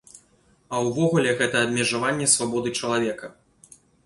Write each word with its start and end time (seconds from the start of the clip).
А 0.73 0.79
ўвогуле, 0.87 1.33
гэта 1.41 1.61
абмежаванне 1.67 2.31
свабоды 2.35 2.75
чалавека. 2.81 3.31